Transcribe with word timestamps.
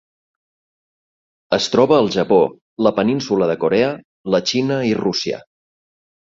Es 1.57 1.67
troba 1.75 1.99
al 1.99 2.09
Japó, 2.17 2.41
la 2.89 2.95
Península 3.03 3.53
de 3.53 3.59
Corea, 3.67 3.93
la 4.37 4.43
Xina 4.49 4.81
i 4.95 4.99
Rússia. 5.05 5.47